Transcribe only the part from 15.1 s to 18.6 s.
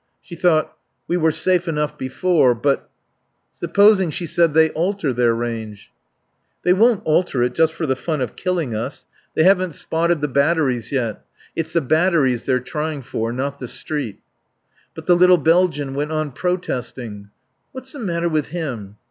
little Belgian went on protesting. "What's the matter with